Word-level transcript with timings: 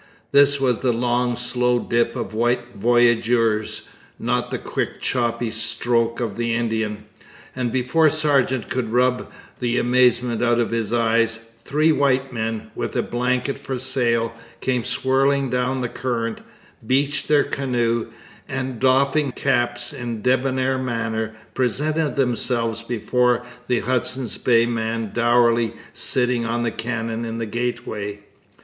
This 0.31 0.59
was 0.59 0.79
the 0.79 0.91
long 0.91 1.35
slow 1.35 1.77
dip 1.77 2.15
of 2.15 2.33
white 2.33 2.75
voyageurs, 2.75 3.83
not 4.17 4.49
the 4.49 4.57
quick 4.57 4.99
choppy 4.99 5.51
stroke 5.51 6.19
of 6.19 6.37
the 6.37 6.55
Indian; 6.55 7.05
and 7.55 7.71
before 7.71 8.09
Sargeant 8.09 8.67
could 8.67 8.91
rub 8.91 9.31
the 9.59 9.77
amazement 9.77 10.41
out 10.41 10.57
of 10.57 10.71
his 10.71 10.91
eyes, 10.91 11.41
three 11.63 11.91
white 11.91 12.33
men, 12.33 12.71
with 12.73 12.95
a 12.95 13.03
blanket 13.03 13.59
for 13.59 13.77
sail, 13.77 14.33
came 14.59 14.83
swirling 14.83 15.51
down 15.51 15.81
the 15.81 15.87
current, 15.87 16.41
beached 16.83 17.27
their 17.27 17.43
canoe, 17.43 18.07
and, 18.49 18.79
doffing 18.79 19.31
caps 19.31 19.93
in 19.93 20.13
a 20.13 20.15
debonair 20.15 20.79
manner, 20.79 21.35
presented 21.53 22.15
themselves 22.15 22.81
before 22.81 23.43
the 23.67 23.81
Hudson's 23.81 24.39
Bay 24.39 24.65
man 24.65 25.11
dourly 25.13 25.75
sitting 25.93 26.43
on 26.43 26.65
a 26.65 26.71
cannon 26.71 27.23
in 27.23 27.37
the 27.37 27.45
gateway. 27.45 28.21